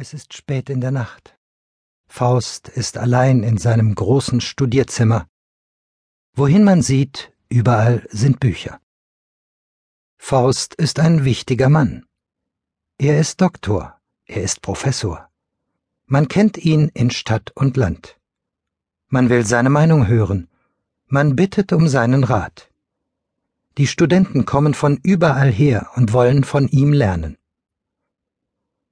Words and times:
Es 0.00 0.14
ist 0.14 0.32
spät 0.32 0.70
in 0.70 0.80
der 0.80 0.92
Nacht. 0.92 1.36
Faust 2.06 2.68
ist 2.68 2.98
allein 2.98 3.42
in 3.42 3.58
seinem 3.58 3.96
großen 3.96 4.40
Studierzimmer. 4.40 5.26
Wohin 6.34 6.62
man 6.62 6.82
sieht, 6.82 7.32
überall 7.48 8.06
sind 8.08 8.38
Bücher. 8.38 8.80
Faust 10.16 10.76
ist 10.76 11.00
ein 11.00 11.24
wichtiger 11.24 11.68
Mann. 11.68 12.06
Er 12.98 13.18
ist 13.18 13.40
Doktor, 13.40 14.00
er 14.26 14.44
ist 14.44 14.62
Professor. 14.62 15.28
Man 16.06 16.28
kennt 16.28 16.58
ihn 16.58 16.92
in 16.94 17.10
Stadt 17.10 17.50
und 17.56 17.76
Land. 17.76 18.20
Man 19.08 19.30
will 19.30 19.44
seine 19.44 19.70
Meinung 19.70 20.06
hören, 20.06 20.48
man 21.08 21.34
bittet 21.34 21.72
um 21.72 21.88
seinen 21.88 22.22
Rat. 22.22 22.70
Die 23.78 23.88
Studenten 23.88 24.44
kommen 24.44 24.74
von 24.74 25.00
überall 25.02 25.50
her 25.50 25.90
und 25.96 26.12
wollen 26.12 26.44
von 26.44 26.68
ihm 26.68 26.92
lernen. 26.92 27.36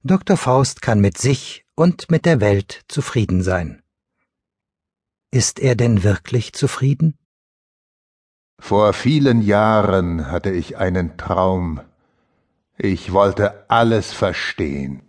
Dr. 0.06 0.36
Faust 0.36 0.82
kann 0.82 1.00
mit 1.00 1.18
sich 1.18 1.64
und 1.74 2.10
mit 2.10 2.24
der 2.24 2.40
Welt 2.40 2.84
zufrieden 2.88 3.42
sein. 3.42 3.82
Ist 5.30 5.58
er 5.58 5.74
denn 5.74 6.04
wirklich 6.04 6.52
zufrieden? 6.52 7.18
Vor 8.58 8.92
vielen 8.92 9.42
Jahren 9.42 10.30
hatte 10.30 10.50
ich 10.50 10.78
einen 10.78 11.16
Traum. 11.16 11.80
Ich 12.78 13.12
wollte 13.12 13.68
alles 13.68 14.12
verstehen. 14.12 15.02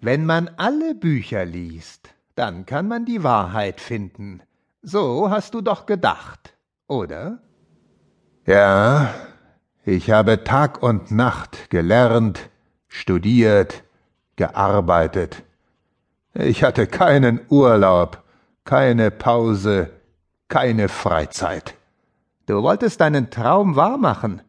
Wenn 0.00 0.26
man 0.26 0.48
alle 0.56 0.94
Bücher 0.94 1.44
liest, 1.44 2.14
dann 2.34 2.66
kann 2.66 2.88
man 2.88 3.04
die 3.04 3.22
Wahrheit 3.22 3.80
finden. 3.80 4.42
So 4.82 5.30
hast 5.30 5.54
du 5.54 5.60
doch 5.60 5.86
gedacht, 5.86 6.56
oder? 6.88 7.42
Ja, 8.46 9.14
ich 9.84 10.10
habe 10.10 10.44
Tag 10.44 10.82
und 10.82 11.10
Nacht 11.10 11.70
gelernt, 11.70 12.50
studiert, 12.92 13.82
gearbeitet. 14.36 15.42
Ich 16.34 16.62
hatte 16.62 16.86
keinen 16.86 17.40
Urlaub, 17.48 18.22
keine 18.64 19.10
Pause, 19.10 19.90
keine 20.48 20.88
Freizeit. 20.88 21.74
Du 22.46 22.62
wolltest 22.62 23.00
deinen 23.00 23.30
Traum 23.30 23.76
wahrmachen. 23.76 24.42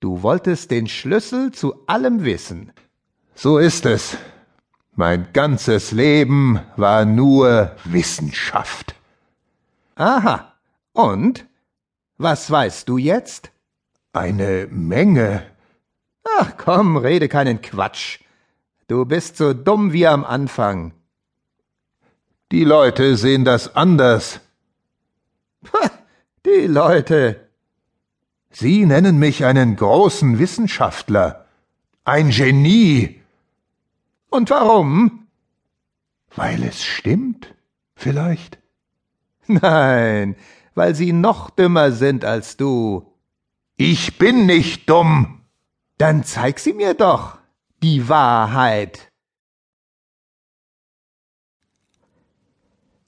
Du 0.00 0.22
wolltest 0.22 0.70
den 0.70 0.86
Schlüssel 0.86 1.52
zu 1.52 1.86
allem 1.86 2.24
wissen. 2.24 2.72
So 3.34 3.58
ist 3.58 3.86
es. 3.86 4.16
Mein 4.94 5.28
ganzes 5.32 5.92
Leben 5.92 6.60
war 6.76 7.04
nur 7.04 7.76
Wissenschaft. 7.84 8.96
Aha. 9.94 10.54
Und? 10.92 11.46
Was 12.16 12.50
weißt 12.50 12.88
du 12.88 12.98
jetzt? 12.98 13.52
Eine 14.12 14.66
Menge. 14.70 15.42
Ach 16.40 16.56
komm, 16.56 16.96
rede 16.96 17.28
keinen 17.28 17.60
Quatsch. 17.62 18.20
Du 18.86 19.04
bist 19.04 19.36
so 19.38 19.54
dumm 19.54 19.92
wie 19.92 20.06
am 20.06 20.24
Anfang. 20.24 20.92
Die 22.52 22.62
Leute 22.62 23.16
sehen 23.16 23.44
das 23.44 23.74
anders. 23.74 24.40
Pah, 25.64 25.90
die 26.46 26.68
Leute. 26.68 27.48
Sie 28.50 28.86
nennen 28.86 29.18
mich 29.18 29.44
einen 29.44 29.74
großen 29.74 30.38
Wissenschaftler, 30.38 31.44
ein 32.04 32.30
Genie. 32.30 33.20
Und 34.30 34.50
warum? 34.50 35.26
Weil 36.36 36.62
es 36.62 36.84
stimmt, 36.84 37.52
vielleicht. 37.96 38.58
Nein, 39.48 40.36
weil 40.76 40.94
sie 40.94 41.12
noch 41.12 41.50
dümmer 41.50 41.90
sind 41.90 42.24
als 42.24 42.56
du. 42.56 43.12
Ich 43.76 44.18
bin 44.18 44.46
nicht 44.46 44.88
dumm. 44.88 45.37
Dann 45.98 46.22
zeig 46.22 46.60
sie 46.60 46.72
mir 46.72 46.94
doch, 46.94 47.38
die 47.82 48.08
Wahrheit. 48.08 49.10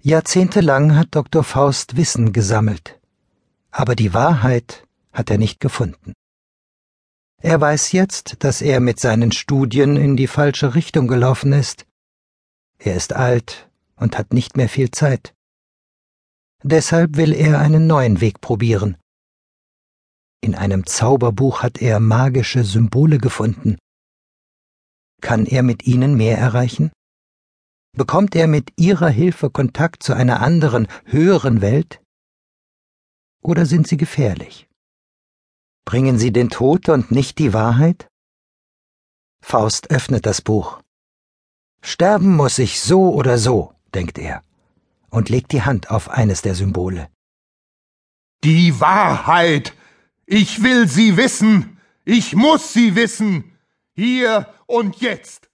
Jahrzehntelang 0.03 0.97
hat 0.97 1.09
Dr. 1.13 1.45
Faust 1.45 1.97
Wissen 1.97 2.33
gesammelt, 2.33 2.99
aber 3.71 3.95
die 3.95 4.13
Wahrheit 4.13 4.89
hat 5.13 5.31
er 5.31 5.39
nicht 5.39 5.61
gefunden. 5.61 6.15
Er 7.43 7.61
weiß 7.61 7.93
jetzt, 7.93 8.43
dass 8.45 8.61
er 8.61 8.81
mit 8.81 8.99
seinen 8.99 9.31
Studien 9.31 9.97
in 9.97 10.17
die 10.17 10.27
falsche 10.27 10.75
Richtung 10.75 11.07
gelaufen 11.07 11.53
ist. 11.53 11.87
Er 12.79 12.97
ist 12.97 13.13
alt 13.13 13.71
und 13.95 14.19
hat 14.19 14.33
nicht 14.33 14.57
mehr 14.57 14.69
viel 14.69 14.91
Zeit. 14.91 15.33
Deshalb 16.63 17.17
will 17.17 17.33
er 17.35 17.61
einen 17.61 17.87
neuen 17.87 18.21
Weg 18.21 18.41
probieren. 18.41 18.97
In 20.43 20.55
einem 20.55 20.87
Zauberbuch 20.87 21.63
hat 21.63 21.83
er 21.83 22.01
magische 22.01 22.65
Symbole 22.65 23.19
gefunden. 23.19 23.79
Kann 25.21 25.45
er 25.45 25.63
mit 25.63 25.87
ihnen 25.87 26.17
mehr 26.17 26.39
erreichen? 26.39 26.91
Bekommt 27.97 28.35
er 28.35 28.47
mit 28.47 28.73
ihrer 28.77 29.11
Hilfe 29.11 29.51
Kontakt 29.51 30.03
zu 30.03 30.15
einer 30.15 30.41
anderen, 30.41 30.89
höheren 31.05 31.61
Welt? 31.61 32.01
Oder 33.43 33.67
sind 33.67 33.87
sie 33.87 33.99
gefährlich? 33.99 34.67
Bringen 35.85 36.19
sie 36.19 36.33
den 36.33 36.49
Tod 36.49 36.89
und 36.89 37.11
nicht 37.11 37.39
die 37.39 37.53
Wahrheit? 37.53 38.09
Faust 39.43 39.91
öffnet 39.91 40.25
das 40.25 40.41
Buch. 40.41 40.81
Sterben 41.83 42.37
muss 42.37 42.59
ich 42.59 42.81
so 42.81 43.13
oder 43.13 43.37
so, 43.39 43.75
denkt 43.95 44.19
er, 44.19 44.43
und 45.11 45.29
legt 45.29 45.53
die 45.53 45.63
Hand 45.63 45.91
auf 45.91 46.09
eines 46.09 46.43
der 46.43 46.55
Symbole. 46.55 47.11
Die 48.45 48.81
Wahrheit! 48.81 49.75
Ich 50.33 50.63
will 50.63 50.87
sie 50.87 51.17
wissen. 51.17 51.81
Ich 52.05 52.37
muss 52.37 52.73
sie 52.73 52.95
wissen. 52.95 53.57
Hier 53.97 54.47
und 54.67 55.01
jetzt. 55.01 55.50